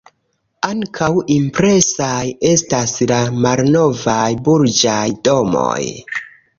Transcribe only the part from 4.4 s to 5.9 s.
burĝaj domoj.